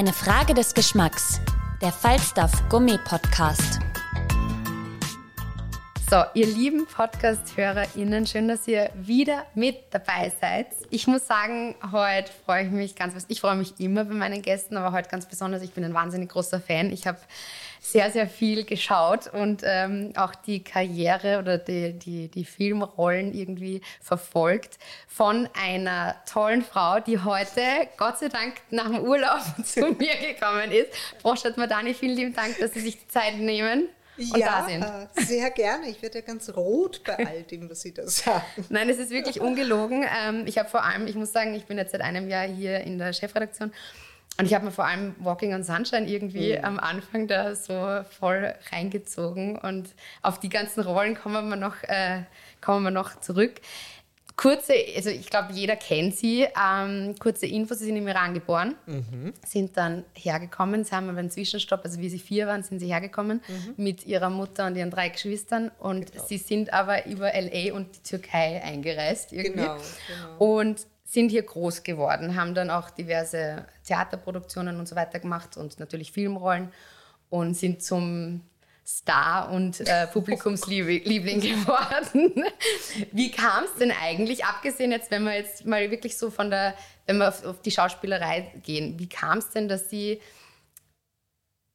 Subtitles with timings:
[0.00, 1.42] Eine Frage des Geschmacks.
[1.82, 3.80] Der Falstaff Gummi Podcast.
[6.08, 10.68] So, ihr lieben Podcast-HörerInnen, schön, dass ihr wieder mit dabei seid.
[10.88, 14.78] Ich muss sagen, heute freue ich mich ganz, ich freue mich immer bei meinen Gästen,
[14.78, 16.90] aber heute ganz besonders, ich bin ein wahnsinnig großer Fan.
[16.90, 17.18] Ich habe
[17.80, 23.80] sehr, sehr viel geschaut und ähm, auch die Karriere oder die, die, die Filmrollen irgendwie
[24.02, 24.78] verfolgt
[25.08, 27.62] von einer tollen Frau, die heute,
[27.96, 30.90] Gott sei Dank, nach dem Urlaub zu mir gekommen ist.
[31.22, 33.88] Frau Stadtmadani, vielen lieben Dank, dass Sie sich die Zeit nehmen.
[34.18, 35.26] Und ja, da sind.
[35.26, 35.88] sehr gerne.
[35.88, 38.44] Ich werde ja ganz rot bei all dem, was Sie da sagen.
[38.68, 40.04] Nein, es ist wirklich ungelogen.
[40.22, 42.80] Ähm, ich habe vor allem, ich muss sagen, ich bin jetzt seit einem Jahr hier
[42.80, 43.72] in der Chefredaktion
[44.38, 46.64] und ich habe mir vor allem Walking on Sunshine irgendwie mhm.
[46.64, 49.90] am Anfang da so voll reingezogen und
[50.22, 52.22] auf die ganzen Rollen kommen wir noch, äh,
[52.60, 53.60] kommen wir noch zurück.
[54.40, 56.46] Kurze, also ich glaube, jeder kennt sie.
[56.58, 59.34] Ähm, kurze Infos, sie sind im Iran geboren, mhm.
[59.46, 62.86] sind dann hergekommen, sie haben aber einen Zwischenstopp, also wie sie vier waren, sind sie
[62.86, 63.74] hergekommen mhm.
[63.76, 66.24] mit ihrer Mutter und ihren drei Geschwistern und genau.
[66.26, 67.74] sie sind aber über L.A.
[67.74, 69.60] und die Türkei eingereist irgendwie.
[69.60, 70.38] Genau, genau.
[70.38, 75.80] Und sind hier groß geworden, haben dann auch diverse Theaterproduktionen und so weiter gemacht und
[75.80, 76.72] natürlich Filmrollen
[77.30, 78.42] und sind zum
[78.86, 82.44] Star und äh, Publikumsliebling geworden.
[83.12, 86.74] Wie kam es denn eigentlich, abgesehen jetzt, wenn wir jetzt mal wirklich so von der,
[87.06, 90.20] wenn wir auf, auf die Schauspielerei gehen, wie kam es denn, dass Sie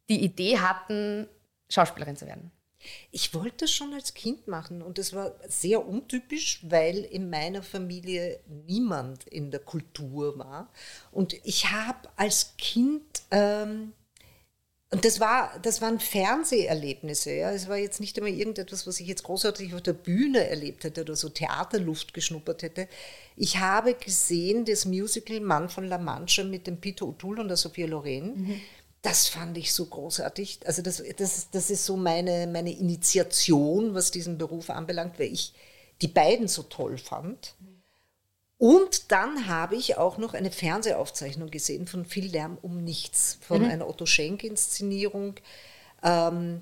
[0.10, 1.28] die Idee hatten,
[1.70, 2.52] Schauspielerin zu werden?
[3.12, 7.64] Ich wollte das schon als Kind machen und das war sehr untypisch, weil in meiner
[7.64, 10.72] Familie niemand in der Kultur war.
[11.12, 13.94] Und ich habe als Kind, ähm,
[14.92, 17.52] und das, war, das waren Fernseherlebnisse, ja.
[17.52, 21.02] es war jetzt nicht einmal irgendetwas, was ich jetzt großartig auf der Bühne erlebt hätte
[21.02, 22.88] oder so Theaterluft geschnuppert hätte.
[23.36, 27.58] Ich habe gesehen das Musical Mann von La Mancha mit dem Peter O'Toole und der
[27.58, 28.42] Sophia Loren.
[28.42, 28.62] Mhm
[29.06, 30.62] das fand ich so großartig.
[30.66, 35.54] Also das, das, das ist so meine, meine Initiation, was diesen Beruf anbelangt, weil ich
[36.02, 37.54] die beiden so toll fand.
[38.58, 43.62] Und dann habe ich auch noch eine Fernsehaufzeichnung gesehen von Viel Lärm um Nichts, von
[43.62, 43.70] mhm.
[43.70, 45.36] einer Otto Schenk-Inszenierung
[46.02, 46.62] ähm,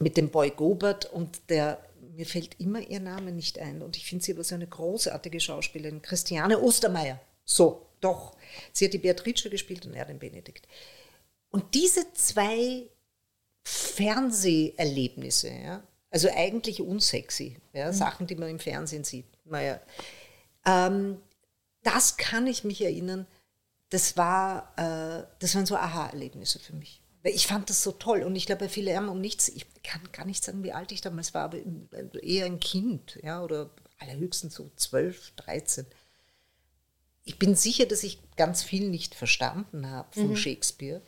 [0.00, 1.80] mit dem Boy Gobert und der,
[2.14, 5.40] mir fällt immer ihr Name nicht ein und ich finde sie aber so eine großartige
[5.40, 7.18] Schauspielerin, Christiane Ostermeier.
[7.44, 8.36] So, doch.
[8.72, 10.66] Sie hat die Beatrice gespielt und er den Benedikt.
[11.50, 12.88] Und diese zwei
[13.64, 17.92] Fernseherlebnisse, ja, also eigentlich unsexy, ja, mhm.
[17.94, 19.80] Sachen, die man im Fernsehen sieht, naja,
[20.64, 21.20] ähm,
[21.82, 23.26] das kann ich mich erinnern,
[23.90, 27.02] das, war, äh, das waren so Aha-Erlebnisse für mich.
[27.24, 30.00] Ich fand das so toll und ich glaube, bei viele Ärmer um nichts, ich kann
[30.12, 31.58] gar nicht sagen, wie alt ich damals war, aber
[32.22, 35.86] eher ein Kind, ja, oder allerhöchstens so 12, 13.
[37.24, 40.36] Ich bin sicher, dass ich ganz viel nicht verstanden habe von mhm.
[40.36, 41.02] Shakespeare.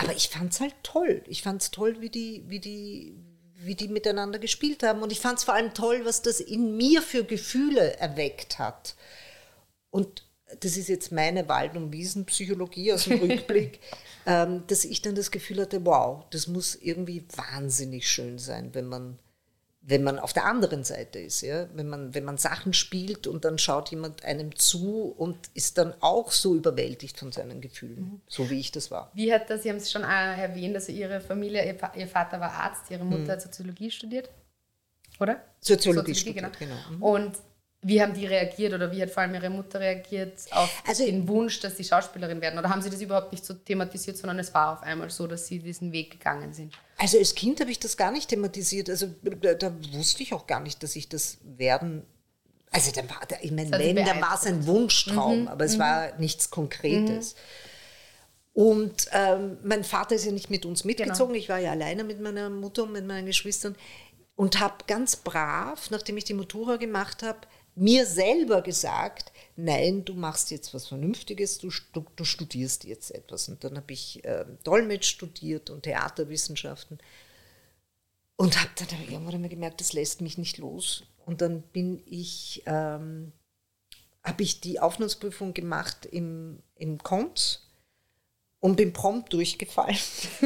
[0.00, 1.22] Aber ich fand es halt toll.
[1.26, 3.14] Ich fand es toll, wie die, wie, die,
[3.56, 5.02] wie die miteinander gespielt haben.
[5.02, 8.94] Und ich fand es vor allem toll, was das in mir für Gefühle erweckt hat.
[9.90, 10.24] Und
[10.60, 13.80] das ist jetzt meine Wald- und Wiesenpsychologie aus dem Rückblick,
[14.24, 18.86] ähm, dass ich dann das Gefühl hatte, wow, das muss irgendwie wahnsinnig schön sein, wenn
[18.86, 19.18] man
[19.82, 21.66] wenn man auf der anderen Seite ist, ja?
[21.74, 25.94] wenn, man, wenn man Sachen spielt und dann schaut jemand einem zu und ist dann
[26.00, 28.20] auch so überwältigt von seinen Gefühlen, mhm.
[28.28, 29.10] so wie ich das war.
[29.14, 32.38] Wie hat das, Sie haben es schon äh, erwähnt, also Ihre Familie, Ihr, Ihr Vater
[32.40, 33.30] war Arzt, Ihre Mutter mhm.
[33.30, 34.28] hat Soziologie studiert,
[35.18, 35.42] oder?
[35.60, 36.74] Soziologie, Soziologie studiert, genau.
[36.74, 36.96] genau.
[36.96, 37.02] Mhm.
[37.02, 37.36] Und
[37.82, 41.26] wie haben die reagiert oder wie hat vor allem Ihre Mutter reagiert auf also, den
[41.26, 42.58] Wunsch, dass Sie Schauspielerin werden?
[42.58, 45.46] Oder haben Sie das überhaupt nicht so thematisiert, sondern es war auf einmal so, dass
[45.46, 46.74] Sie diesen Weg gegangen sind?
[46.98, 48.90] Also als Kind habe ich das gar nicht thematisiert.
[48.90, 52.04] Also da, da wusste ich auch gar nicht, dass ich das werden.
[52.70, 55.80] Also dann war, ich meine, wenn, dann war es ein Wunschtraum, mhm, aber es mhm.
[55.80, 57.34] war nichts Konkretes.
[57.34, 57.38] Mhm.
[58.52, 61.32] Und ähm, mein Vater ist ja nicht mit uns mitgezogen.
[61.32, 61.42] Genau.
[61.42, 63.74] Ich war ja alleine mit meiner Mutter und mit meinen Geschwistern
[64.36, 67.40] und habe ganz brav, nachdem ich die Motura gemacht habe,
[67.74, 73.48] mir selber gesagt, nein, du machst jetzt was Vernünftiges, du, du, du studierst jetzt etwas.
[73.48, 76.98] Und dann habe ich äh, Dolmetsch studiert und Theaterwissenschaften.
[78.36, 81.04] und habe dann irgendwann einmal gemerkt, das lässt mich nicht los.
[81.26, 83.32] Und dann bin ich, ähm,
[84.22, 87.68] habe ich die Aufnahmeprüfung gemacht im, im Konz
[88.60, 89.96] und bin prompt durchgefallen.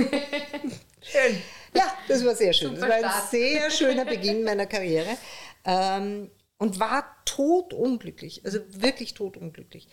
[1.02, 1.42] schön.
[1.74, 2.76] Ja, das war sehr schön.
[2.76, 5.16] Super das war ein sehr schöner Beginn meiner Karriere.
[5.64, 6.30] Ähm,
[6.64, 9.87] und war totunglücklich, also wirklich totunglücklich.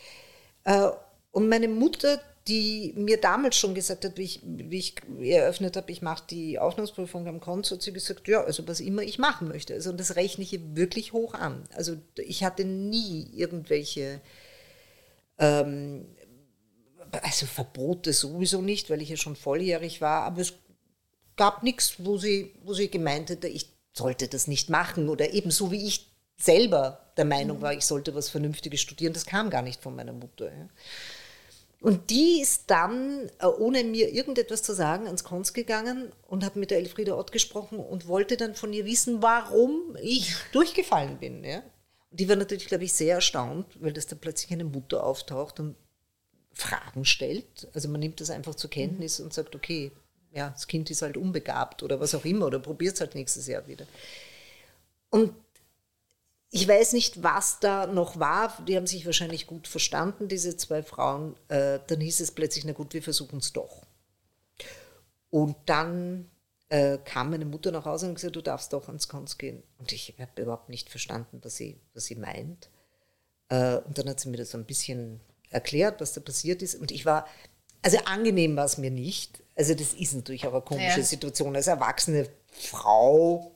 [0.63, 0.89] Äh,
[1.31, 5.91] und meine Mutter, die mir damals schon gesagt hat, wie ich, wie ich eröffnet habe,
[5.91, 9.49] ich mache die Aufnahmeprüfung am Konz, hat sie gesagt, ja, also was immer ich machen
[9.49, 9.73] möchte.
[9.73, 11.63] Also, und das rechne ich wirklich hoch an.
[11.75, 14.21] Also ich hatte nie irgendwelche
[15.37, 16.05] ähm,
[17.11, 20.53] also Verbote sowieso nicht, weil ich ja schon volljährig war, aber es
[21.35, 25.69] gab nichts, wo sie, wo sie gemeint hätte, ich sollte das nicht machen oder ebenso
[25.69, 26.10] wie ich
[26.41, 27.61] selber der Meinung mhm.
[27.61, 29.13] war, ich sollte was Vernünftiges studieren.
[29.13, 30.45] Das kam gar nicht von meiner Mutter.
[30.45, 30.67] Ja.
[31.81, 36.55] Und die ist dann, äh, ohne mir irgendetwas zu sagen, ans Konz gegangen und hat
[36.55, 41.43] mit der Elfriede Ott gesprochen und wollte dann von ihr wissen, warum ich durchgefallen bin.
[41.43, 41.63] Ja.
[42.11, 45.59] Und die war natürlich, glaube ich, sehr erstaunt, weil das da plötzlich eine Mutter auftaucht
[45.59, 45.75] und
[46.53, 47.67] Fragen stellt.
[47.73, 49.25] Also man nimmt das einfach zur Kenntnis mhm.
[49.25, 49.91] und sagt, okay,
[50.33, 53.47] ja, das Kind ist halt unbegabt oder was auch immer oder probiert es halt nächstes
[53.47, 53.87] Jahr wieder.
[55.09, 55.33] Und
[56.53, 58.57] ich weiß nicht, was da noch war.
[58.67, 61.37] Die haben sich wahrscheinlich gut verstanden, diese zwei Frauen.
[61.47, 63.83] Äh, dann hieß es plötzlich, na gut, wir versuchen es doch.
[65.29, 66.29] Und dann
[66.67, 69.63] äh, kam meine Mutter nach Hause und gesagt, du darfst doch ans Konz gehen.
[69.77, 72.69] Und ich habe überhaupt nicht verstanden, was sie, was sie meint.
[73.47, 75.21] Äh, und dann hat sie mir das so ein bisschen
[75.51, 76.75] erklärt, was da passiert ist.
[76.75, 77.27] Und ich war,
[77.81, 79.41] also angenehm war es mir nicht.
[79.55, 81.05] Also das ist natürlich auch eine komische ja.
[81.05, 81.55] Situation.
[81.55, 83.55] Als erwachsene Frau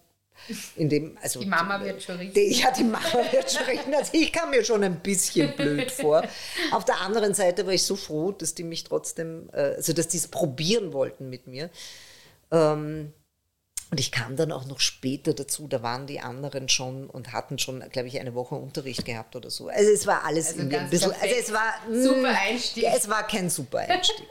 [0.76, 2.62] in dem, also, die Mama wird schon richtig.
[2.62, 3.96] Ja, die Mama wird schon rechnen.
[3.96, 6.24] Also ich kam mir schon ein bisschen blöd vor.
[6.72, 10.08] Auf der anderen Seite war ich so froh, dass die mich trotzdem, äh, also dass
[10.08, 11.70] die es probieren wollten mit mir.
[12.52, 13.14] Ähm,
[13.92, 17.60] und ich kam dann auch noch später dazu, da waren die anderen schon und hatten
[17.60, 19.68] schon, glaube ich, eine Woche Unterricht gehabt oder so.
[19.68, 22.84] Also es war alles also ein bisschen, also es war super mm, Einstieg.
[22.84, 24.28] Es war kein super Einstieg.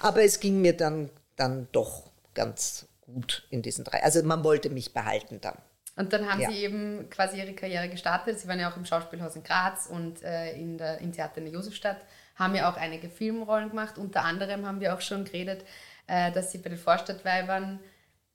[0.00, 4.02] Aber es ging mir dann, dann doch ganz gut in diesen drei.
[4.02, 5.58] Also man wollte mich behalten dann.
[5.94, 6.50] Und dann haben ja.
[6.50, 8.40] Sie eben quasi Ihre Karriere gestartet.
[8.40, 11.44] Sie waren ja auch im Schauspielhaus in Graz und äh, in der, im Theater in
[11.44, 11.98] der Josefstadt,
[12.36, 13.98] haben ja auch einige Filmrollen gemacht.
[13.98, 15.64] Unter anderem haben wir auch schon geredet,
[16.06, 17.78] äh, dass Sie bei den Vorstadtweibern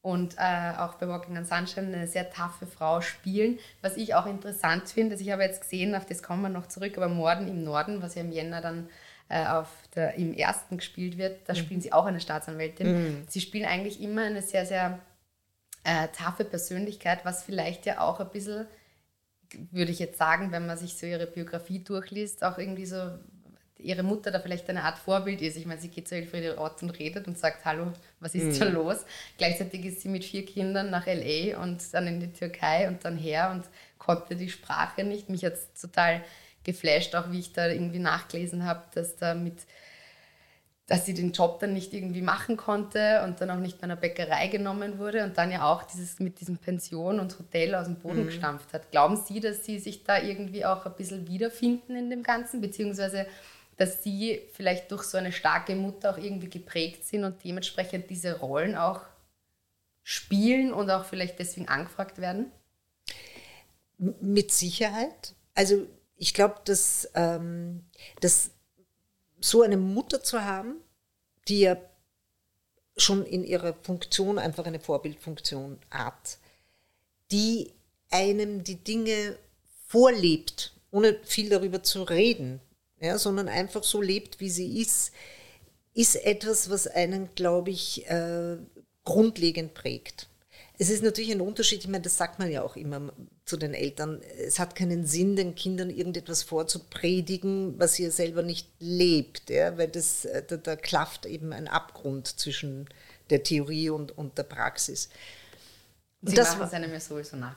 [0.02, 3.58] und äh, auch bei Walking on Sunshine eine sehr taffe Frau spielen.
[3.82, 6.68] Was ich auch interessant finde, also ich habe jetzt gesehen, auf das kommen wir noch
[6.68, 8.88] zurück, aber Morden im Norden, was ja im Jänner dann
[9.30, 11.58] äh, auf der, im ersten gespielt wird, da mhm.
[11.58, 12.88] spielen sie auch eine Staatsanwältin.
[12.88, 13.24] Mhm.
[13.28, 15.00] Sie spielen eigentlich immer eine sehr, sehr
[15.84, 18.68] äh, taffe Persönlichkeit, was vielleicht ja auch ein bisschen,
[19.72, 23.10] würde ich jetzt sagen, wenn man sich so ihre Biografie durchliest, auch irgendwie so
[23.80, 25.56] ihre Mutter da vielleicht eine Art Vorbild ist.
[25.56, 28.60] Ich meine, sie geht zu Elfriede Ort und redet und sagt, hallo, was ist mhm.
[28.60, 29.06] da los?
[29.38, 31.62] Gleichzeitig ist sie mit vier Kindern nach L.A.
[31.62, 33.66] und dann in die Türkei und dann her und
[33.98, 35.30] konnte die Sprache nicht.
[35.30, 36.24] Mich hat es total
[36.68, 39.66] geflasht, auch wie ich da irgendwie nachgelesen habe, dass da mit
[40.90, 43.98] dass sie den Job dann nicht irgendwie machen konnte und dann auch nicht bei einer
[43.98, 47.96] Bäckerei genommen wurde und dann ja auch dieses mit diesem Pension und Hotel aus dem
[47.96, 48.28] Boden mhm.
[48.28, 48.90] gestampft hat.
[48.90, 53.28] Glauben Sie, dass Sie sich da irgendwie auch ein bisschen wiederfinden in dem Ganzen, beziehungsweise
[53.76, 58.40] dass sie vielleicht durch so eine starke Mutter auch irgendwie geprägt sind und dementsprechend diese
[58.40, 59.02] Rollen auch
[60.04, 62.52] spielen und auch vielleicht deswegen angefragt werden?
[63.98, 65.36] Mit Sicherheit.
[65.54, 65.86] Also
[66.18, 67.86] ich glaube, dass, ähm,
[68.22, 68.52] dass
[69.40, 70.76] so eine Mutter zu haben,
[71.48, 71.78] die ja
[72.98, 76.40] schon in ihrer Funktion einfach eine Vorbildfunktion hat,
[77.32, 77.72] die
[78.10, 79.38] einem die Dinge
[79.88, 82.60] vorlebt, ohne viel darüber zu reden,
[83.00, 85.12] ja, sondern einfach so lebt, wie sie ist,
[85.94, 88.58] ist etwas, was einen, glaube ich, äh,
[89.04, 90.28] grundlegend prägt.
[90.80, 93.12] Es ist natürlich ein Unterschied, ich meine, das sagt man ja auch immer
[93.46, 94.22] zu den Eltern.
[94.38, 99.88] Es hat keinen Sinn, den Kindern irgendetwas vorzupredigen, was ihr selber nicht lebt, ja, weil
[99.88, 102.88] das, äh, da, da klafft eben ein Abgrund zwischen
[103.30, 105.10] der Theorie und, und der Praxis.
[106.22, 107.56] Und Sie das machen es einem ja sowieso nach.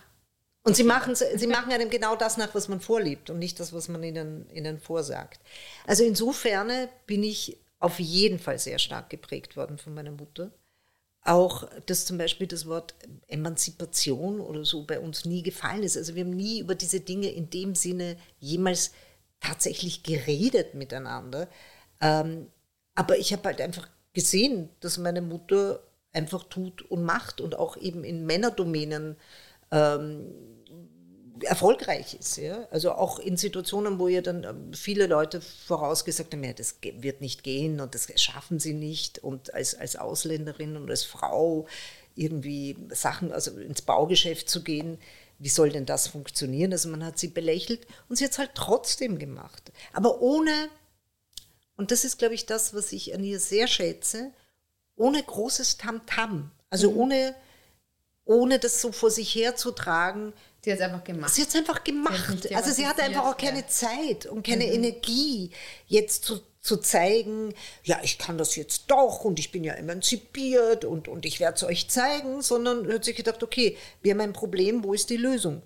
[0.62, 3.72] Und sie machen, sie machen einem genau das nach, was man vorlebt und nicht das,
[3.72, 5.40] was man ihnen, ihnen vorsagt.
[5.86, 10.50] Also insofern bin ich auf jeden Fall sehr stark geprägt worden von meiner Mutter.
[11.30, 12.96] Auch, dass zum Beispiel das Wort
[13.28, 15.96] Emanzipation oder so bei uns nie gefallen ist.
[15.96, 18.90] Also wir haben nie über diese Dinge in dem Sinne jemals
[19.38, 21.46] tatsächlich geredet miteinander.
[22.00, 22.48] Ähm,
[22.96, 27.76] aber ich habe halt einfach gesehen, dass meine Mutter einfach tut und macht und auch
[27.76, 29.14] eben in Männerdomänen
[29.70, 30.32] ähm,
[31.44, 32.36] erfolgreich ist.
[32.36, 32.66] Ja?
[32.70, 37.20] Also auch in Situationen, wo ja dann ähm, viele Leute vorausgesagt haben, ja, das wird
[37.20, 41.66] nicht gehen und das schaffen sie nicht und als, als Ausländerin und als Frau
[42.14, 44.98] irgendwie Sachen, also ins Baugeschäft zu gehen.
[45.38, 46.72] Wie soll denn das funktionieren?
[46.72, 49.72] Also man hat sie belächelt und sie hat es halt trotzdem gemacht.
[49.92, 50.68] Aber ohne,
[51.76, 54.32] und das ist, glaube ich, das, was ich an ihr sehr schätze,
[54.96, 56.50] ohne großes Tamtam.
[56.68, 57.34] Also ohne,
[58.26, 60.34] ohne das so vor sich herzutragen.
[60.62, 61.34] Sie hat es einfach gemacht.
[61.34, 62.30] Sie hat es einfach gemacht.
[62.30, 63.68] nicht also sie hatte einfach auch keine ja.
[63.68, 65.50] Zeit und keine Energie,
[65.86, 70.84] jetzt zu, zu zeigen, ja, ich kann das jetzt doch und ich bin ja emanzipiert
[70.84, 74.32] und, und ich werde es euch zeigen, sondern hat sich gedacht, okay, wir haben ein
[74.34, 75.62] Problem, wo ist die Lösung?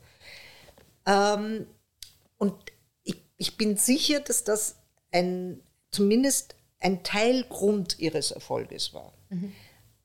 [1.06, 1.66] Ähm,
[2.38, 2.54] und
[3.02, 4.76] ich, ich bin sicher, dass das
[5.10, 5.60] ein,
[5.90, 9.12] zumindest ein Teilgrund ihres Erfolges war.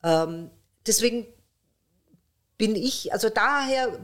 [0.02, 0.50] Ähm,
[0.86, 1.26] deswegen
[2.60, 3.98] bin ich, also daher,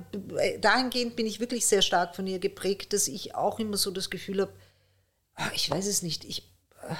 [0.62, 4.08] dahingehend bin ich wirklich sehr stark von ihr geprägt, dass ich auch immer so das
[4.08, 4.52] Gefühl habe,
[5.34, 6.38] ah, ich weiß es nicht, ich
[6.88, 6.94] äh,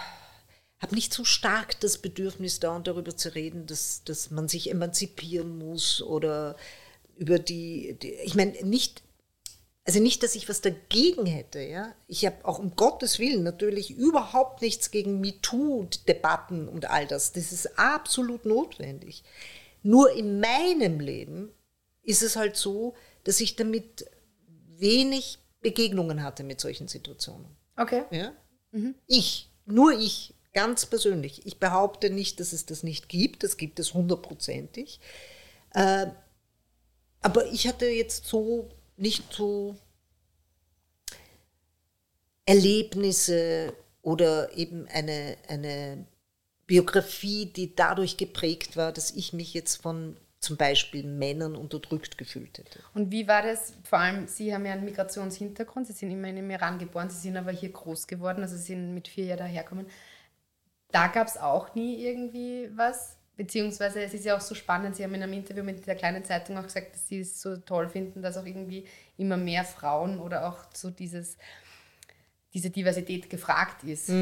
[0.79, 4.71] habe nicht so stark das Bedürfnis, da und darüber zu reden, dass, dass man sich
[4.71, 6.57] emanzipieren muss oder
[7.17, 9.03] über die, die ich meine, nicht,
[9.87, 11.95] also nicht, dass ich was dagegen hätte, ja.
[12.07, 17.33] Ich habe auch um Gottes Willen natürlich überhaupt nichts gegen MeToo-Debatten und all das.
[17.33, 19.25] Das ist absolut notwendig.
[19.87, 21.53] Nur in meinem Leben
[22.03, 24.05] ist es halt so, dass ich damit
[24.49, 27.47] wenig Begegnungen hatte mit solchen Situationen.
[27.77, 28.03] Okay.
[28.11, 28.33] Ja?
[29.07, 31.47] Ich, nur ich, ganz persönlich.
[31.47, 33.45] Ich behaupte nicht, dass es das nicht gibt.
[33.45, 34.99] Das gibt es hundertprozentig.
[35.73, 36.07] Äh,
[37.21, 39.77] aber ich hatte jetzt so nicht so
[42.45, 46.09] Erlebnisse oder eben eine, eine
[46.67, 52.59] Biografie, die dadurch geprägt war, dass ich mich jetzt von zum Beispiel Männern unterdrückt gefühlt
[52.59, 52.81] hätte.
[52.95, 53.73] Und wie war das?
[53.85, 57.19] Vor allem, Sie haben ja einen Migrationshintergrund, Sie sind immer in dem Iran geboren, Sie
[57.19, 59.87] sind aber hier groß geworden, also Sie sind mit vier Jahren daherkommen.
[60.93, 63.17] Da gab es auch nie irgendwie was?
[63.37, 66.25] Beziehungsweise es ist ja auch so spannend, Sie haben in einem Interview mit der kleinen
[66.25, 70.21] Zeitung auch gesagt, dass Sie es so toll finden, dass auch irgendwie immer mehr Frauen
[70.21, 71.37] oder auch so dieses,
[72.57, 74.09] diese Diversität gefragt ist.
[74.09, 74.15] Da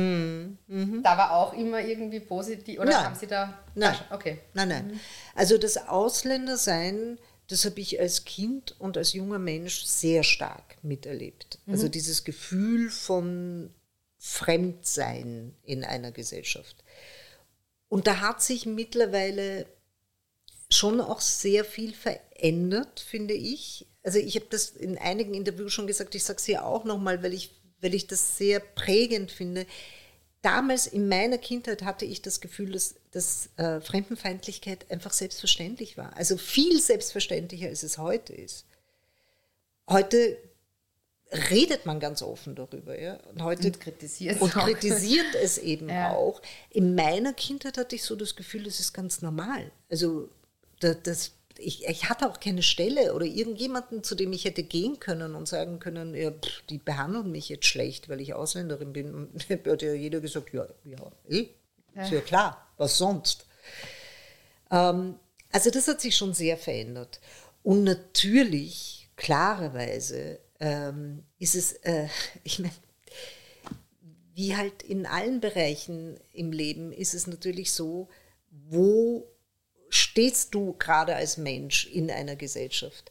[1.16, 3.04] war auch immer irgendwie positiv, oder Nein.
[3.04, 3.62] haben Sie da...
[3.76, 3.96] Nein.
[4.10, 4.40] Okay.
[4.54, 5.00] Nein, nein.
[5.36, 11.60] Also das Ausländersein, das habe ich als Kind und als junger Mensch sehr stark miterlebt.
[11.68, 13.70] Also dieses Gefühl von
[14.18, 16.82] Fremdsein in einer Gesellschaft.
[17.88, 19.66] Und da hat sich mittlerweile
[20.70, 23.86] schon auch sehr viel verändert, finde ich.
[24.02, 27.22] Also ich habe das in einigen Interviews schon gesagt, ich sage es hier auch nochmal,
[27.22, 27.52] weil ich,
[27.84, 29.66] weil ich das sehr prägend finde.
[30.42, 36.16] Damals in meiner Kindheit hatte ich das Gefühl, dass, dass äh, Fremdenfeindlichkeit einfach selbstverständlich war.
[36.16, 38.64] Also viel selbstverständlicher, als es heute ist.
[39.88, 40.36] Heute
[41.50, 42.98] redet man ganz offen darüber.
[42.98, 43.18] Ja?
[43.32, 46.12] Und heute Und kritisiert und kritisiert es eben Ja.
[46.12, 46.40] auch.
[46.70, 49.70] In meiner Kindheit hatte ich so das Gefühl, das ist ganz normal.
[49.90, 50.28] Also
[50.80, 54.98] da, das, ich, ich hatte auch keine Stelle oder irgendjemanden, zu dem ich hätte gehen
[55.00, 59.14] können und sagen können, ja, pff, die behandeln mich jetzt schlecht, weil ich Ausländerin bin.
[59.14, 61.48] Und da hat ja jeder gesagt, ja, ja, eh,
[61.94, 63.46] ist ja klar, was sonst.
[64.70, 65.16] Ähm,
[65.52, 67.20] also das hat sich schon sehr verändert.
[67.62, 72.08] Und natürlich, klarerweise, ähm, ist es, äh,
[72.44, 72.74] ich meine,
[74.34, 78.08] wie halt in allen Bereichen im Leben ist es natürlich so,
[78.50, 79.28] wo
[79.94, 83.10] stehst du gerade als Mensch in einer Gesellschaft?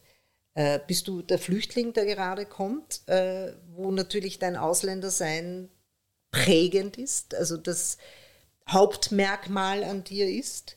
[0.54, 5.68] Äh, bist du der Flüchtling, der gerade kommt, äh, wo natürlich dein Ausländersein
[6.30, 7.98] prägend ist, also das
[8.68, 10.76] Hauptmerkmal an dir ist?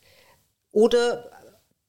[0.71, 1.31] Oder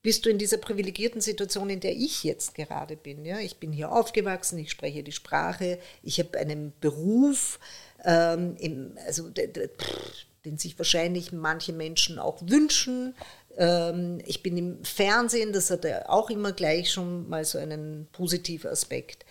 [0.02, 3.24] bist du in dieser privilegierten Situation, in der ich jetzt gerade bin?
[3.24, 3.40] Ja?
[3.40, 7.58] Ich bin hier aufgewachsen, ich spreche die Sprache, ich habe einen Beruf,
[8.04, 13.14] ähm, im, also, pff, den sich wahrscheinlich manche Menschen auch wünschen.
[13.58, 18.08] Ähm, ich bin im Fernsehen, das hat ja auch immer gleich schon mal so einen
[18.12, 19.26] positiven Aspekt.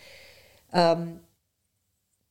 [0.72, 1.20] Ähm,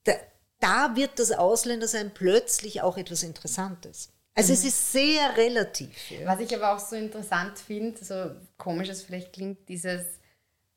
[0.03, 0.13] da,
[0.59, 4.09] da wird das Ausländersein plötzlich auch etwas Interessantes.
[4.35, 6.11] Also es ist sehr relativ.
[6.11, 6.27] Ja.
[6.27, 10.03] Was ich aber auch so interessant finde, so komisch es vielleicht klingt, dieses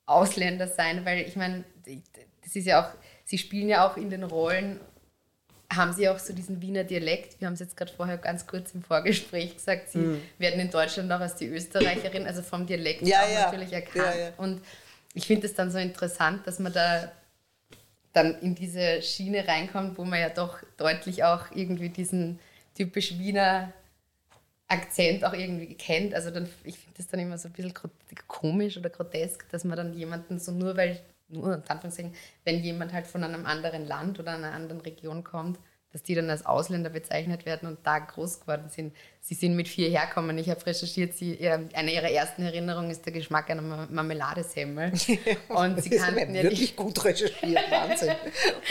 [0.07, 1.63] Ausländersein, weil ich meine,
[2.43, 2.91] das ist ja auch,
[3.23, 4.79] sie spielen ja auch in den Rollen,
[5.75, 8.73] haben sie auch so diesen Wiener Dialekt, wir haben es jetzt gerade vorher ganz kurz
[8.73, 10.21] im Vorgespräch gesagt, sie Hm.
[10.37, 13.45] werden in Deutschland auch als die Österreicherin, also vom Dialekt Ja, auch ja.
[13.45, 14.15] natürlich erkannt.
[14.19, 14.33] Ja.
[14.37, 14.61] Und
[15.13, 17.11] ich finde es dann so interessant, dass man da
[18.13, 22.39] dann in diese Schiene reinkommt, wo man ja doch deutlich auch irgendwie diesen
[22.75, 23.71] typisch Wiener
[24.67, 26.13] Akzent auch irgendwie kennt.
[26.13, 27.73] Also dann, ich finde das dann immer so ein bisschen
[28.27, 30.99] komisch oder grotesk, dass man dann jemanden so nur weil,
[31.31, 35.59] nur in Anführungszeichen, wenn jemand halt von einem anderen Land oder einer anderen Region kommt,
[35.91, 38.95] dass die dann als Ausländer bezeichnet werden und da groß geworden sind.
[39.19, 40.37] Sie sind mit vier herkommen.
[40.37, 44.93] Ich habe recherchiert, sie, eine ihrer ersten Erinnerungen ist der Geschmack einer Marmeladesemmel.
[45.49, 48.15] Und sie kannten ja wirklich gut recherchiert, Wahnsinn.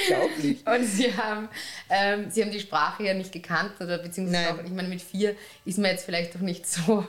[0.09, 0.67] Unglaublich.
[0.67, 1.49] Und sie haben,
[1.89, 5.37] ähm, sie haben die Sprache ja nicht gekannt oder beziehungsweise auch, ich meine, mit vier
[5.65, 7.07] ist man jetzt vielleicht doch nicht so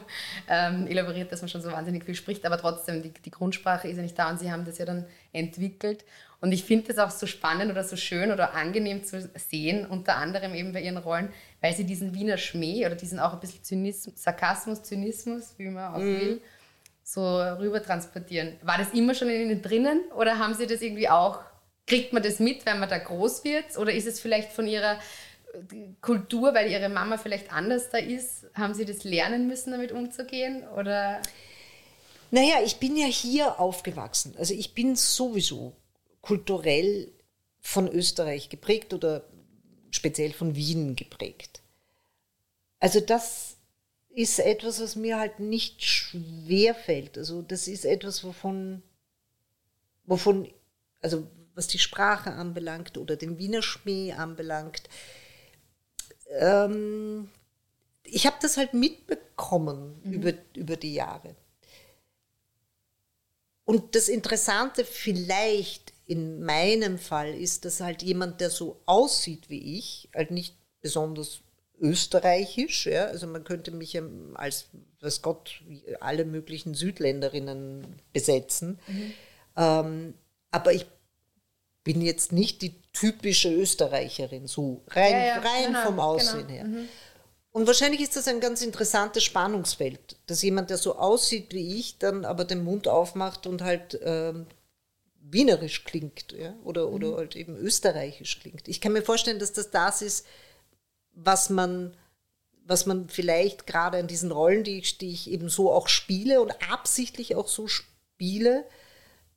[0.47, 3.95] ähm, elaboriert, dass man schon so wahnsinnig viel spricht, aber trotzdem, die, die Grundsprache ist
[3.95, 6.03] ja nicht da und sie haben das ja dann entwickelt.
[6.41, 10.17] Und ich finde das auch so spannend oder so schön oder angenehm zu sehen, unter
[10.17, 11.29] anderem eben bei ihren Rollen,
[11.61, 15.93] weil sie diesen Wiener Schmäh oder diesen auch ein bisschen Zynismus, Sarkasmus, Zynismus, wie man
[15.93, 16.19] auch mm.
[16.19, 16.41] will,
[17.03, 18.57] so rüber transportieren.
[18.63, 21.41] War das immer schon in ihnen drinnen oder haben sie das irgendwie auch,
[21.85, 23.77] kriegt man das mit, wenn man da groß wird?
[23.77, 28.47] Oder ist es vielleicht von ihrer äh, Kultur, weil ihre Mama vielleicht anders da ist,
[28.55, 30.67] haben sie das lernen müssen, damit umzugehen?
[30.69, 31.21] Oder?
[32.31, 34.35] Naja, ich bin ja hier aufgewachsen.
[34.37, 35.73] Also ich bin sowieso
[36.21, 37.11] kulturell
[37.59, 39.25] von Österreich geprägt oder
[39.91, 41.61] speziell von Wien geprägt.
[42.79, 43.57] Also das
[44.09, 47.17] ist etwas, was mir halt nicht schwer fällt.
[47.17, 48.81] Also das ist etwas, wovon,
[50.05, 50.51] wovon,
[51.01, 54.83] also was die Sprache anbelangt oder den Wiener Schmäh anbelangt.
[56.29, 57.29] Ähm,
[58.03, 60.13] ich habe das halt mitbekommen mhm.
[60.13, 61.35] über, über die Jahre.
[63.65, 69.77] Und das Interessante vielleicht in meinem Fall ist, dass halt jemand, der so aussieht wie
[69.77, 71.41] ich, halt nicht besonders
[71.79, 74.03] österreichisch, ja, also man könnte mich ja
[74.35, 74.65] als,
[74.99, 75.61] was Gott,
[75.99, 79.13] alle möglichen Südländerinnen besetzen, mhm.
[79.57, 80.13] ähm,
[80.51, 80.85] aber ich
[81.83, 86.49] bin jetzt nicht die typische Österreicherin, so rein, ja, ja, rein genau, vom Aussehen genau.
[86.49, 86.63] her.
[86.65, 86.89] Mhm.
[87.51, 91.97] Und wahrscheinlich ist das ein ganz interessantes Spannungsfeld, dass jemand, der so aussieht wie ich,
[91.97, 94.47] dann aber den Mund aufmacht und halt ähm,
[95.21, 96.53] wienerisch klingt ja?
[96.63, 96.93] oder, mhm.
[96.93, 98.67] oder halt eben österreichisch klingt.
[98.67, 100.25] Ich kann mir vorstellen, dass das das ist,
[101.13, 101.95] was man,
[102.65, 106.41] was man vielleicht gerade an diesen Rollen, die ich, die ich eben so auch spiele
[106.41, 108.65] und absichtlich auch so spiele,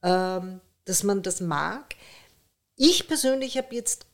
[0.03, 1.97] ähm, dass man das mag.
[2.77, 4.07] Ich persönlich habe jetzt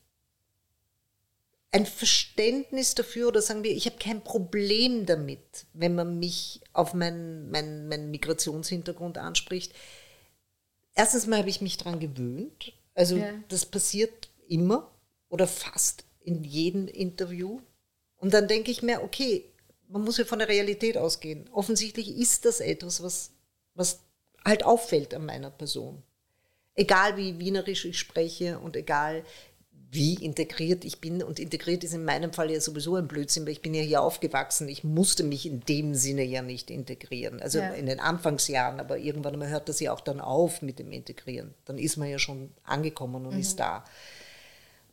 [1.72, 6.94] ein Verständnis dafür oder sagen wir, ich habe kein Problem damit, wenn man mich auf
[6.94, 9.72] meinen, meinen, meinen Migrationshintergrund anspricht
[10.94, 12.72] erstens mal habe ich mich daran gewöhnt.
[12.94, 13.33] Also ja.
[13.48, 14.90] das passiert immer
[15.28, 17.61] oder fast in jedem Interview.
[18.16, 19.46] Und dann denke ich mir, okay,
[19.88, 21.48] man muss ja von der Realität ausgehen.
[21.52, 23.33] Offensichtlich ist das etwas, was,
[23.74, 24.00] was
[24.44, 26.02] halt auffällt an meiner Person.
[26.74, 29.24] Egal wie wienerisch ich spreche und egal
[29.90, 31.22] wie integriert ich bin.
[31.22, 34.03] Und integriert ist in meinem Fall ja sowieso ein Blödsinn, weil ich bin ja hier
[34.03, 34.68] aufgewachsen.
[34.68, 37.40] Ich musste mich in dem Sinne ja nicht integrieren.
[37.40, 37.70] Also ja.
[37.70, 41.55] in den Anfangsjahren, aber irgendwann mal hört das ja auch dann auf mit dem Integrieren.
[41.64, 43.40] Dann ist man ja schon angekommen und mhm.
[43.40, 43.85] ist da.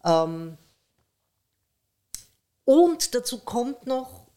[0.03, 0.57] Ähm
[2.65, 4.27] und dazu kommt noch,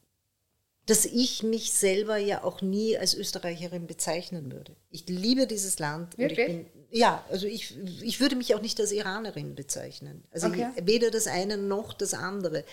[0.86, 4.76] dass ich mich selber ja auch nie als Österreicherin bezeichnen würde.
[4.90, 6.18] Ich liebe dieses Land.
[6.18, 6.48] Wirklich?
[6.48, 10.24] Und ich bin, ja, also ich, ich würde mich auch nicht als Iranerin bezeichnen.
[10.30, 10.68] Also okay.
[10.76, 12.64] ich, weder das eine noch das andere.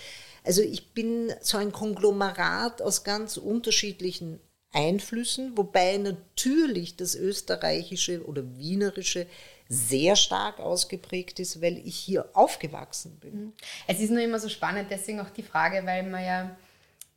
[0.44, 4.40] Also ich bin so ein Konglomerat aus ganz unterschiedlichen
[4.74, 9.28] Einflüssen, wobei natürlich das österreichische oder wienerische
[9.70, 13.34] sehr stark ausgeprägt ist, weil ich hier aufgewachsen bin.
[13.34, 13.54] Mhm.
[13.88, 16.58] Es ist nur immer so spannend, deswegen auch die Frage, weil man ja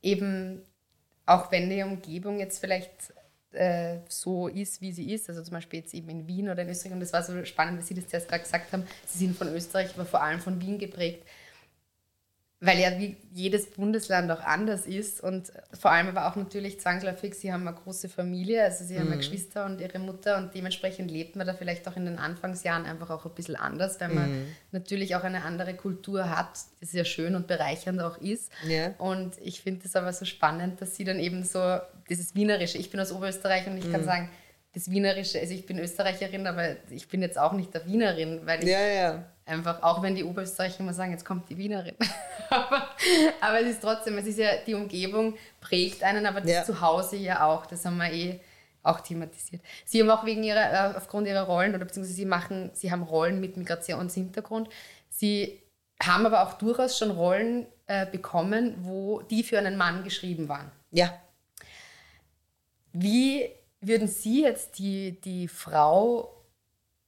[0.03, 0.63] eben
[1.31, 2.91] auch wenn die Umgebung jetzt vielleicht
[3.53, 6.69] äh, so ist, wie sie ist, also zum Beispiel jetzt eben in Wien oder in
[6.69, 9.37] Österreich, und das war so spannend, wie Sie das zuerst gerade gesagt haben, Sie sind
[9.37, 11.25] von Österreich, aber vor allem von Wien geprägt
[12.63, 17.35] weil ja wie jedes Bundesland auch anders ist und vor allem aber auch natürlich zwangsläufig,
[17.35, 19.01] sie haben eine große Familie, also sie mhm.
[19.01, 22.85] haben Geschwister und ihre Mutter und dementsprechend lebt man da vielleicht auch in den Anfangsjahren
[22.85, 24.47] einfach auch ein bisschen anders, weil man mhm.
[24.73, 26.51] natürlich auch eine andere Kultur hat,
[26.83, 28.53] die sehr schön und bereichernd auch ist.
[28.69, 28.95] Ja.
[28.99, 31.79] Und ich finde es aber so spannend, dass sie dann eben so
[32.11, 33.93] dieses Wienerische, ich bin aus Oberösterreich und ich mhm.
[33.93, 34.31] kann sagen,
[34.73, 38.63] das Wienerische, also ich bin Österreicherin, aber ich bin jetzt auch nicht der Wienerin, weil
[38.63, 39.25] ich ja, ja.
[39.45, 41.95] einfach, auch wenn die Oberösterreicher immer sagen, jetzt kommt die Wienerin.
[42.51, 42.89] aber,
[43.41, 46.65] aber, es ist trotzdem, es ist ja, die Umgebung prägt einen, aber das ja.
[46.65, 48.41] Zuhause ja auch, das haben wir eh
[48.83, 49.63] auch thematisiert.
[49.85, 53.03] Sie haben auch wegen ihrer, äh, aufgrund ihrer Rollen, oder beziehungsweise Sie machen, Sie haben
[53.03, 54.69] Rollen mit Migrationshintergrund.
[55.09, 55.61] Sie
[56.03, 60.71] haben aber auch durchaus schon Rollen äh, bekommen, wo die für einen Mann geschrieben waren.
[60.93, 61.13] Ja.
[62.93, 63.51] Wie
[63.81, 66.37] würden Sie jetzt die, die Frau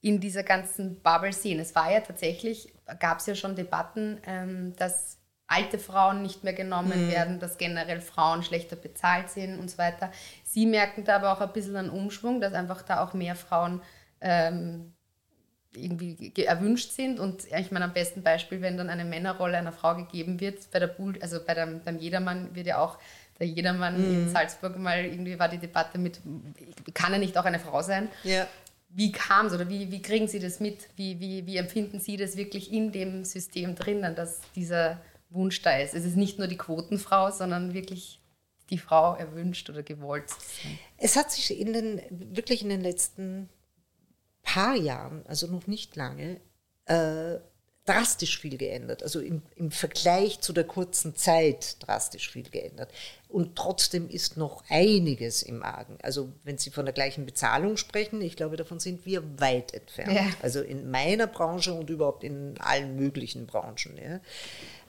[0.01, 1.59] in dieser ganzen Bubble sehen?
[1.59, 5.17] Es war ja tatsächlich, gab es ja schon Debatten, ähm, dass
[5.47, 7.11] alte Frauen nicht mehr genommen mhm.
[7.11, 10.11] werden, dass generell Frauen schlechter bezahlt sind und so weiter.
[10.43, 13.81] Sie merken da aber auch ein bisschen einen Umschwung, dass einfach da auch mehr Frauen
[14.21, 14.93] ähm,
[15.75, 17.19] irgendwie erwünscht sind.
[17.19, 20.79] Und ich meine, am besten Beispiel, wenn dann eine Männerrolle einer Frau gegeben wird, bei
[20.79, 22.97] der Bull, also bei dem, beim Jedermann wird ja auch
[23.39, 24.23] der Jedermann mhm.
[24.23, 26.19] in Salzburg mal irgendwie war die Debatte mit,
[26.93, 28.09] kann er nicht auch eine Frau sein?
[28.23, 28.47] Ja.
[28.89, 30.87] Wie kam es oder wie, wie kriegen Sie das mit?
[30.95, 35.77] Wie, wie, wie empfinden Sie das wirklich in dem System drinnen, dass dieser Wunsch da
[35.77, 35.95] ist?
[35.95, 38.19] Es ist nicht nur die Quotenfrau, sondern wirklich
[38.69, 40.31] die Frau erwünscht oder gewollt.
[40.97, 43.49] Es hat sich in den, wirklich in den letzten
[44.43, 46.39] paar Jahren, also noch nicht lange,
[46.85, 47.35] äh,
[47.85, 49.03] drastisch viel geändert.
[49.03, 52.91] Also im, im Vergleich zu der kurzen Zeit drastisch viel geändert.
[53.27, 55.97] Und trotzdem ist noch einiges im Argen.
[56.01, 60.13] Also wenn Sie von der gleichen Bezahlung sprechen, ich glaube, davon sind wir weit entfernt.
[60.13, 60.27] Ja.
[60.41, 63.97] Also in meiner Branche und überhaupt in allen möglichen Branchen.
[63.97, 64.21] Ja.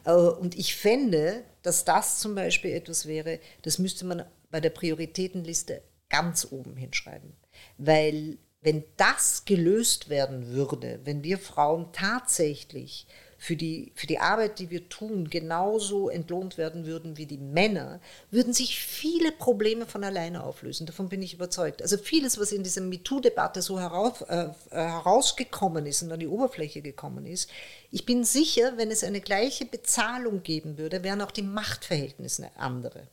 [0.04, 4.70] Äh, und ich fände, dass das zum Beispiel etwas wäre, das müsste man bei der
[4.70, 7.33] Prioritätenliste ganz oben hinschreiben.
[7.78, 14.59] Weil wenn das gelöst werden würde, wenn wir Frauen tatsächlich für die, für die Arbeit,
[14.59, 18.00] die wir tun, genauso entlohnt werden würden wie die Männer,
[18.31, 20.87] würden sich viele Probleme von alleine auflösen.
[20.87, 21.83] Davon bin ich überzeugt.
[21.83, 26.81] Also vieles, was in dieser MeToo-Debatte so heraus, äh, herausgekommen ist und an die Oberfläche
[26.81, 27.50] gekommen ist,
[27.90, 33.09] ich bin sicher, wenn es eine gleiche Bezahlung geben würde, wären auch die Machtverhältnisse andere.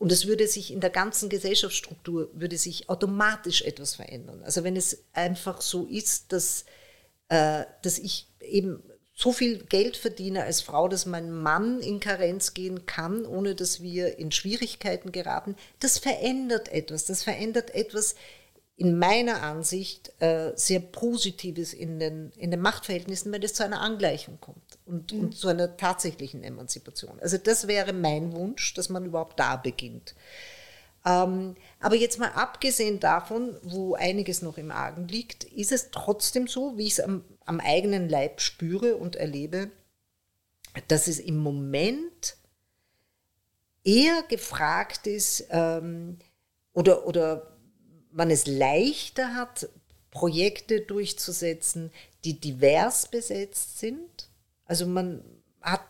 [0.00, 4.42] Und es würde sich in der ganzen Gesellschaftsstruktur, würde sich automatisch etwas verändern.
[4.42, 6.64] Also wenn es einfach so ist, dass,
[7.28, 8.82] äh, dass ich eben
[9.14, 13.82] so viel Geld verdiene als Frau, dass mein Mann in Karenz gehen kann, ohne dass
[13.82, 17.04] wir in Schwierigkeiten geraten, das verändert etwas.
[17.04, 18.14] Das verändert etwas
[18.80, 23.82] in meiner Ansicht äh, sehr Positives in den, in den Machtverhältnissen, wenn es zu einer
[23.82, 25.20] Angleichung kommt und, mhm.
[25.20, 27.20] und zu einer tatsächlichen Emanzipation.
[27.20, 30.14] Also das wäre mein Wunsch, dass man überhaupt da beginnt.
[31.04, 36.48] Ähm, aber jetzt mal abgesehen davon, wo einiges noch im Argen liegt, ist es trotzdem
[36.48, 39.70] so, wie ich es am, am eigenen Leib spüre und erlebe,
[40.88, 42.36] dass es im Moment
[43.84, 46.16] eher gefragt ist ähm,
[46.72, 47.49] oder, oder
[48.12, 49.68] man es leichter hat,
[50.10, 51.92] Projekte durchzusetzen,
[52.24, 54.28] die divers besetzt sind.
[54.64, 55.22] Also man
[55.60, 55.84] hat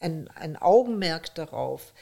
[0.00, 1.92] ein, ein Augenmerk darauf,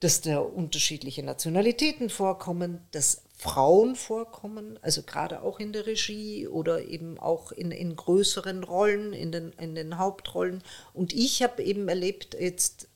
[0.00, 6.82] dass da unterschiedliche Nationalitäten vorkommen, dass Frauen vorkommen, also gerade auch in der Regie oder
[6.82, 10.62] eben auch in, in größeren Rollen, in den, in den Hauptrollen.
[10.94, 12.88] Und ich habe eben erlebt, jetzt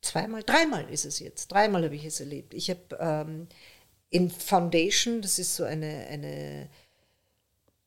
[0.00, 2.54] zweimal, dreimal ist es jetzt, dreimal habe ich es erlebt.
[2.54, 3.48] Ich habe ähm,
[4.10, 6.68] in Foundation, das ist so eine, eine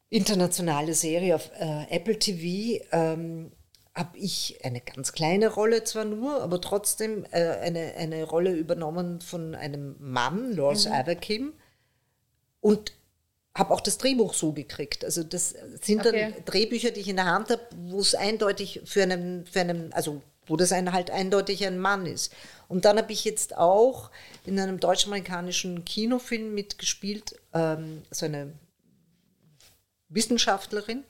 [0.10, 3.52] internationale Serie auf äh, Apple TV, ähm,
[3.94, 9.22] habe ich eine ganz kleine Rolle zwar nur, aber trotzdem äh, eine, eine Rolle übernommen
[9.22, 10.94] von einem Mann, Lars mhm.
[10.94, 11.54] Averkim,
[12.60, 12.94] und
[13.56, 15.06] habe auch das Drehbuch so gekriegt.
[15.06, 16.34] Also das sind okay.
[16.34, 19.94] dann Drehbücher, die ich in der Hand habe, wo es eindeutig für einen, für einen,
[19.94, 22.34] also wo das ein halt eindeutig ein Mann ist.
[22.74, 24.10] Und dann habe ich jetzt auch
[24.46, 28.52] in einem deutsch-amerikanischen Kinofilm mitgespielt, ähm, so eine
[30.10, 31.04] Wissenschaftlerin,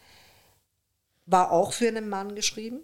[1.25, 2.81] war auch für einen Mann geschrieben.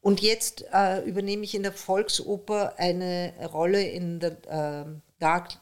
[0.00, 5.52] Und jetzt äh, übernehme ich in der Volksoper eine Rolle in der äh, Dark,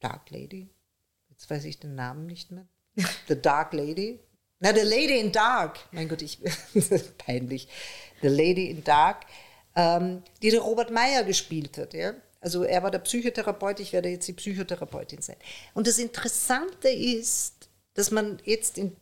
[0.00, 0.70] Dark Lady.
[1.28, 2.66] Jetzt weiß ich den Namen nicht mehr.
[3.28, 4.20] The Dark Lady.
[4.60, 5.80] Na, The Lady in Dark.
[5.92, 6.40] Mein Gott, ich
[7.18, 7.68] peinlich.
[8.22, 9.26] The Lady in Dark,
[9.76, 11.94] ähm, die der Robert Meyer gespielt hat.
[11.94, 12.14] Ja?
[12.40, 15.36] Also er war der Psychotherapeut, ich werde jetzt die Psychotherapeutin sein.
[15.74, 18.96] Und das Interessante ist, dass man jetzt in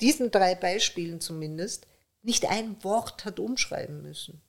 [0.00, 1.86] diesen drei Beispielen zumindest
[2.22, 4.40] nicht ein Wort hat umschreiben müssen.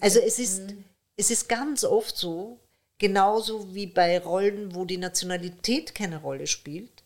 [0.00, 0.84] Also es ist, mhm.
[1.16, 2.60] es ist ganz oft so,
[2.98, 7.04] genauso wie bei Rollen, wo die Nationalität keine Rolle spielt,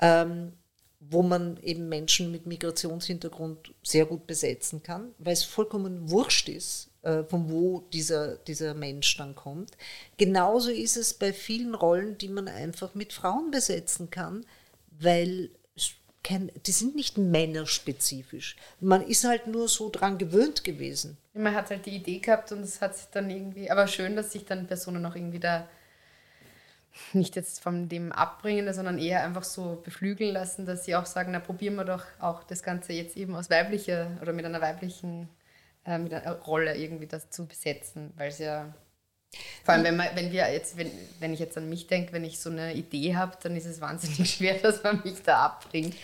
[0.00, 0.52] ähm,
[0.98, 6.90] wo man eben Menschen mit Migrationshintergrund sehr gut besetzen kann, weil es vollkommen wurscht ist,
[7.28, 9.76] von wo dieser, dieser Mensch dann kommt.
[10.16, 14.44] Genauso ist es bei vielen Rollen, die man einfach mit Frauen besetzen kann,
[14.90, 15.50] weil
[16.66, 18.56] die sind nicht männerspezifisch.
[18.80, 21.16] Man ist halt nur so dran gewöhnt gewesen.
[21.34, 24.32] Man hat halt die Idee gehabt und es hat sich dann irgendwie, aber schön, dass
[24.32, 25.68] sich dann Personen auch irgendwie da
[27.12, 31.32] nicht jetzt von dem abbringen, sondern eher einfach so beflügeln lassen, dass sie auch sagen,
[31.32, 35.28] na probieren wir doch auch das Ganze jetzt eben aus weiblicher oder mit einer weiblichen
[35.86, 38.74] äh, mit einer Rolle irgendwie das zu besetzen, weil es ja
[39.64, 42.24] vor allem, wenn, man, wenn wir jetzt, wenn, wenn ich jetzt an mich denke, wenn
[42.24, 45.94] ich so eine Idee habe, dann ist es wahnsinnig schwer, dass man mich da abbringt.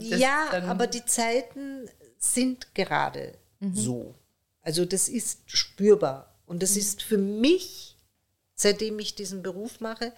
[0.00, 1.88] ja, aber die Zeiten
[2.18, 3.74] sind gerade mhm.
[3.74, 4.14] so.
[4.62, 6.34] Also das ist spürbar.
[6.46, 6.80] Und das mhm.
[6.80, 7.96] ist für mich,
[8.54, 10.12] seitdem ich diesen Beruf mache,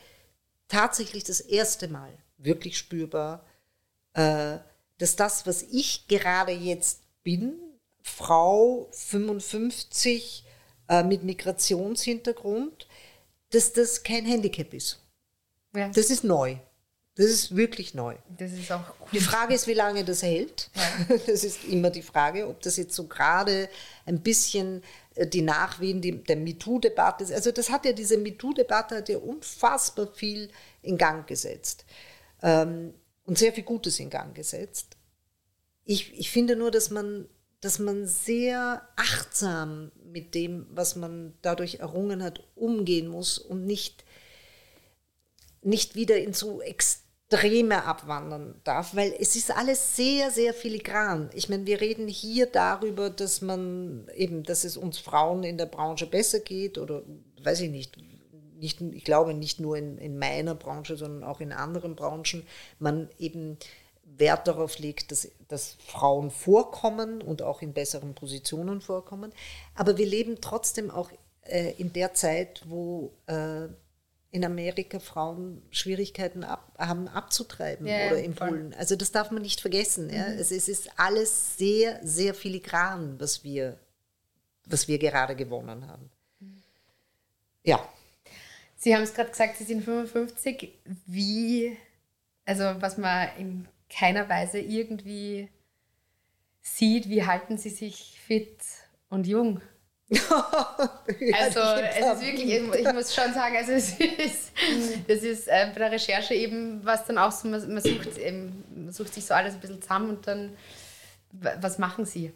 [0.69, 3.47] tatsächlich das erste Mal, wirklich spürbar,
[4.15, 4.59] äh,
[4.99, 7.55] dass das, was ich gerade jetzt bin,
[8.07, 10.45] Frau 55
[10.89, 12.87] äh, mit Migrationshintergrund,
[13.51, 15.01] dass das kein Handicap ist.
[15.75, 15.89] Ja.
[15.89, 16.57] Das ist neu.
[17.17, 18.15] Das ist wirklich neu.
[18.37, 19.09] Das ist auch gut.
[19.13, 20.71] Die Frage ist, wie lange das hält.
[21.27, 23.69] Das ist immer die Frage, ob das jetzt so gerade
[24.05, 24.83] ein bisschen
[25.15, 27.33] äh, die Nachwehen die, der MeToo-Debatte ist.
[27.33, 30.51] Also das hat ja, diese MeToo-Debatte hat ja unfassbar viel
[30.83, 31.85] in Gang gesetzt.
[32.43, 34.97] Ähm, und sehr viel Gutes in Gang gesetzt.
[35.85, 37.29] Ich, ich finde nur, dass man,
[37.67, 44.05] dass man sehr achtsam mit dem, was man dadurch errungen hat, umgehen muss und nicht,
[45.63, 51.29] nicht wieder in so Extreme abwandern darf, weil es ist alles sehr, sehr filigran.
[51.35, 55.67] Ich meine, wir reden hier darüber, dass man eben, dass es uns Frauen in der
[55.67, 57.03] Branche besser geht oder
[57.43, 57.97] weiß ich nicht,
[58.61, 62.47] nicht, ich glaube nicht nur in, in meiner Branche, sondern auch in anderen Branchen,
[62.79, 63.59] man eben
[64.05, 69.33] Wert darauf legt, dass, dass Frauen vorkommen und auch in besseren Positionen vorkommen.
[69.75, 71.11] Aber wir leben trotzdem auch
[71.43, 73.69] äh, in der Zeit, wo äh,
[74.31, 78.35] in Amerika Frauen Schwierigkeiten ab, haben abzutreiben Ja, oder in.
[78.35, 78.75] Polen.
[78.75, 80.11] Also das darf man nicht vergessen.
[80.11, 80.27] Ja?
[80.27, 83.79] Es, es ist alles sehr, sehr filigran, was wir,
[84.67, 86.11] was wir gerade gewonnen haben.
[87.63, 87.89] Ja.
[88.77, 90.71] Sie haben es gerade gesagt, Sie sind 55.
[91.07, 91.77] Wie,
[92.45, 95.49] also was man in keiner Weise irgendwie
[96.61, 98.59] sieht, wie halten Sie sich fit
[99.09, 99.61] und jung?
[101.35, 104.53] Also es ist wirklich, ich muss schon sagen, also es ist,
[105.09, 108.65] das ist äh, bei der Recherche eben, was dann auch so, man, man, sucht, eben,
[108.75, 110.57] man sucht sich so alles ein bisschen zusammen und dann,
[111.33, 112.33] wa- was machen Sie?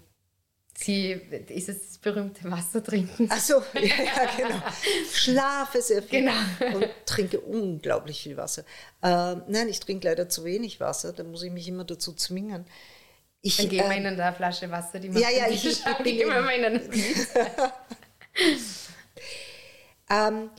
[0.82, 1.10] Sie,
[1.48, 3.28] ist es das berühmte Wasser trinken?
[3.30, 4.62] Ach so, ja, genau.
[5.12, 6.76] Schlafe sehr viel Genau.
[6.76, 8.64] und trinke unglaublich viel Wasser.
[9.02, 12.64] Ähm, nein, ich trinke leider zu wenig Wasser, da muss ich mich immer dazu zwingen.
[13.42, 15.60] Ich, Dann geben wir ähm, Ihnen da eine Flasche Wasser, die wir Ja, ja, ich-
[15.62, 16.90] Tisch ich haben, bin geben wir eben- mal Ihnen
[20.10, 20.50] Ähm,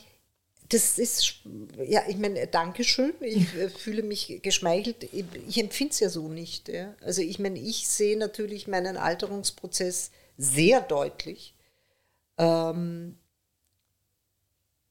[0.72, 1.40] das ist,
[1.84, 3.12] ja, ich meine, Dankeschön.
[3.20, 5.04] Ich äh, fühle mich geschmeichelt.
[5.12, 6.68] Ich, empfinde es ja so nicht.
[6.68, 6.94] Ja.
[7.02, 11.54] Also ich meine, ich sehe natürlich meinen Alterungsprozess sehr deutlich.
[12.38, 13.18] Ähm,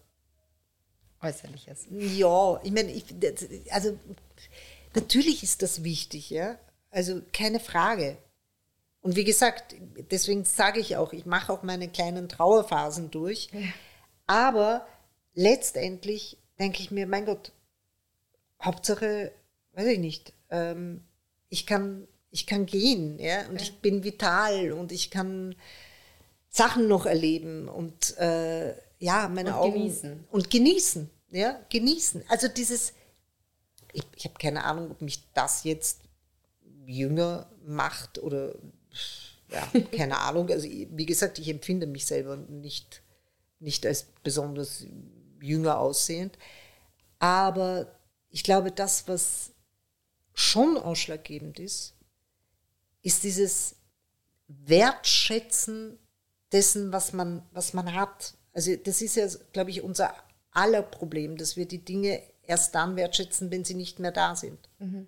[1.25, 1.87] Äußerliches.
[1.91, 3.05] ja, ich meine, ich,
[3.71, 3.99] also
[4.95, 6.59] natürlich ist das wichtig, ja.
[6.91, 8.17] Also keine Frage.
[9.01, 9.75] Und wie gesagt,
[10.11, 13.51] deswegen sage ich auch, ich mache auch meine kleinen Trauerphasen durch.
[14.27, 14.87] Aber
[15.35, 17.53] letztendlich denke ich mir, mein Gott,
[18.63, 19.33] Hauptsache,
[19.73, 21.03] weiß ich nicht, ähm,
[21.51, 25.55] ich kann, ich kann gehen, ja, und ich bin vital und ich kann
[26.49, 30.25] Sachen noch erleben und äh, ja, meine Und Augen genießen.
[30.31, 32.25] und genießen, ja, genießen.
[32.29, 32.93] Also dieses,
[33.93, 36.01] ich, ich habe keine Ahnung, ob mich das jetzt
[36.87, 38.55] jünger macht oder
[39.51, 39.67] ja,
[39.97, 40.49] keine Ahnung.
[40.51, 43.03] Also wie gesagt, ich empfinde mich selber nicht,
[43.59, 44.85] nicht als besonders
[45.41, 46.39] jünger aussehend.
[47.19, 47.99] Aber
[48.31, 49.53] ich glaube, das, was
[50.35, 51.95] schon ausschlaggebend ist,
[53.03, 53.77] ist dieses
[54.49, 55.99] Wertschätzen
[56.53, 58.35] dessen, was man, was man hat.
[58.53, 60.15] Also das ist ja, glaube ich, unser
[60.55, 64.69] aller Problem, dass wir die Dinge erst dann wertschätzen, wenn sie nicht mehr da sind.
[64.79, 65.07] Mhm.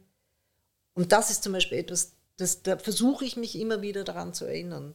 [0.95, 4.45] Und das ist zum Beispiel etwas, das, da versuche ich mich immer wieder daran zu
[4.45, 4.95] erinnern,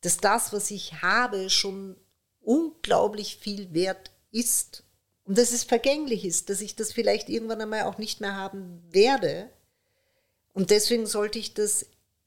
[0.00, 1.96] dass das, was ich habe, schon
[2.40, 4.84] unglaublich viel wert ist
[5.24, 8.82] und dass es vergänglich ist, dass ich das vielleicht irgendwann einmal auch nicht mehr haben
[8.90, 9.48] werde.
[10.52, 11.86] Und deswegen sollte ich das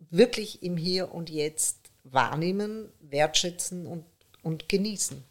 [0.10, 4.06] wirklich im Hier und Jetzt wahrnehmen, wertschätzen und,
[4.42, 5.24] und genießen.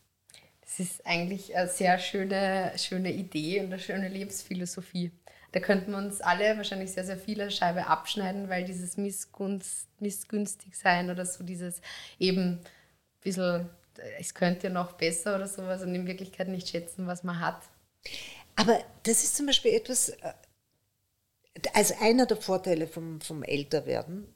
[0.66, 5.12] Das ist eigentlich eine sehr schöne, schöne Idee und eine schöne Lebensphilosophie.
[5.52, 10.76] Da könnten wir uns alle wahrscheinlich sehr, sehr viele Scheibe abschneiden, weil dieses Missgunst, missgünstig
[10.76, 11.80] sein oder so dieses
[12.18, 12.64] eben ein
[13.22, 13.70] bisschen,
[14.18, 17.62] es könnte ja noch besser oder sowas und in Wirklichkeit nicht schätzen, was man hat.
[18.56, 20.32] Aber das ist zum Beispiel etwas, äh,
[21.74, 24.26] als einer der Vorteile vom, vom Älterwerden,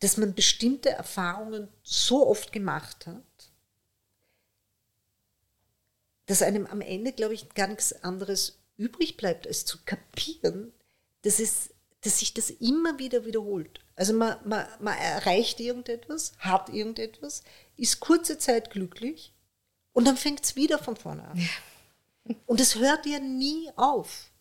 [0.00, 3.24] dass man bestimmte Erfahrungen so oft gemacht hat,
[6.26, 10.72] dass einem am Ende, glaube ich, gar nichts anderes übrig bleibt, als zu kapieren,
[11.22, 11.70] dass, es,
[12.02, 13.80] dass sich das immer wieder wiederholt.
[13.94, 17.42] Also man, man, man erreicht irgendetwas, hat irgendetwas,
[17.76, 19.32] ist kurze Zeit glücklich
[19.92, 21.40] und dann fängt es wieder von vorne an.
[22.44, 24.32] Und es hört ja nie auf.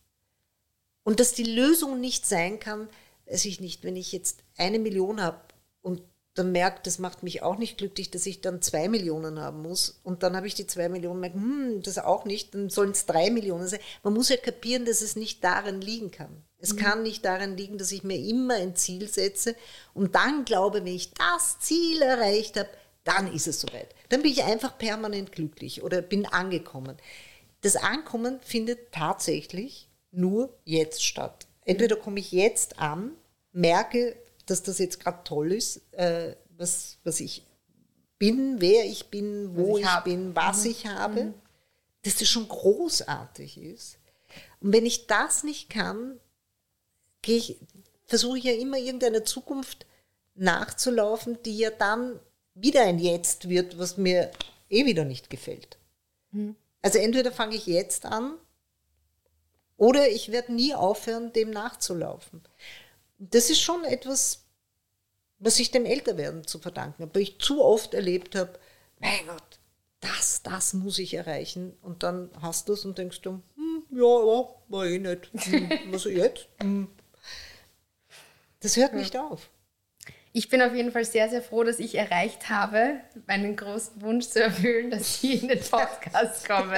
[1.03, 2.89] Und dass die Lösung nicht sein kann,
[3.27, 5.39] weiß ich nicht, wenn ich jetzt eine Million habe
[6.35, 10.01] dann merkt, das macht mich auch nicht glücklich, dass ich dann zwei Millionen haben muss.
[10.03, 13.05] Und dann habe ich die zwei Millionen merke, hm, das auch nicht, dann sollen es
[13.05, 13.79] drei Millionen sein.
[14.03, 16.43] Man muss ja kapieren, dass es nicht darin liegen kann.
[16.59, 16.77] Es mhm.
[16.77, 19.55] kann nicht darin liegen, dass ich mir immer ein Ziel setze
[19.93, 22.69] und dann glaube, wenn ich das Ziel erreicht habe,
[23.05, 23.95] dann ist es soweit.
[24.09, 26.97] Dann bin ich einfach permanent glücklich oder bin angekommen.
[27.61, 31.47] Das Ankommen findet tatsächlich nur jetzt statt.
[31.63, 33.11] Entweder komme ich jetzt an,
[33.53, 37.45] merke, dass das jetzt gerade toll ist, äh, was, was ich
[38.17, 40.71] bin, wer ich bin, wo ich, ich bin, was mhm.
[40.71, 41.33] ich habe, mhm.
[42.03, 43.97] dass das schon großartig ist.
[44.61, 46.19] Und wenn ich das nicht kann,
[47.25, 47.57] ich,
[48.05, 49.85] versuche ich ja immer irgendeiner Zukunft
[50.35, 52.19] nachzulaufen, die ja dann
[52.53, 54.31] wieder ein Jetzt wird, was mir
[54.69, 55.77] eh wieder nicht gefällt.
[56.31, 56.55] Mhm.
[56.81, 58.35] Also entweder fange ich jetzt an
[59.77, 62.43] oder ich werde nie aufhören, dem nachzulaufen
[63.17, 64.45] das ist schon etwas,
[65.39, 68.57] was ich dem Älterwerden zu verdanken habe, weil ich zu oft erlebt habe,
[68.99, 69.59] mein Gott,
[69.99, 71.75] das, das muss ich erreichen.
[71.81, 75.29] Und dann hast du es und denkst du, hm, ja, ja, war eh nicht.
[75.33, 76.47] Hm, was jetzt?
[76.61, 76.87] Hm.
[78.61, 79.51] Das hört nicht auf.
[80.31, 84.27] Ich bin auf jeden Fall sehr, sehr froh, dass ich erreicht habe, meinen großen Wunsch
[84.27, 86.75] zu erfüllen, dass Sie in den Podcast kommen.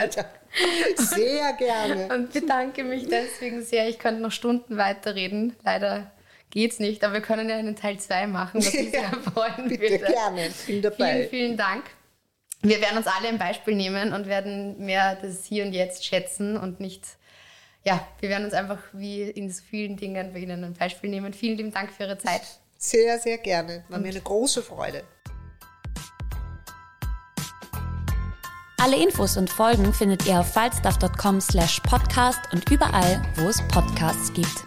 [0.98, 2.14] Sehr gerne.
[2.14, 3.88] Und bedanke mich deswegen sehr.
[3.88, 5.56] Ich könnte noch Stunden weiterreden.
[5.64, 6.12] Leider
[6.50, 9.82] geht's nicht, aber wir können ja einen Teil 2 machen, was mich sehr freuen bitte
[9.82, 10.06] würde.
[10.06, 11.14] gerne, bin dabei.
[11.14, 11.86] Vielen, vielen Dank.
[12.62, 16.58] Wir werden uns alle ein Beispiel nehmen und werden mehr das Hier und Jetzt schätzen
[16.58, 17.04] und nicht,
[17.84, 21.34] ja, wir werden uns einfach wie in so vielen Dingen bei Ihnen ein Beispiel nehmen.
[21.34, 22.42] Vielen lieben Dank für Ihre Zeit.
[22.78, 23.84] Sehr, sehr gerne.
[23.90, 25.04] War mir eine große Freude.
[28.80, 34.32] Alle Infos und Folgen findet ihr auf falstaff.com slash podcast und überall, wo es Podcasts
[34.34, 34.67] gibt.